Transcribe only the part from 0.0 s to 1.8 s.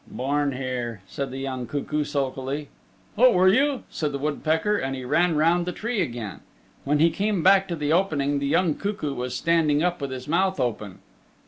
"Born here," said the young